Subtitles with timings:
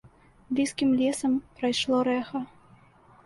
[0.59, 2.43] Блізкім лесам прайшло рэха.